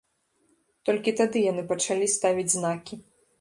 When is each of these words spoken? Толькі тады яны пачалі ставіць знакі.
Толькі 0.89 1.13
тады 1.19 1.43
яны 1.51 1.67
пачалі 1.73 2.09
ставіць 2.15 2.49
знакі. 2.57 3.01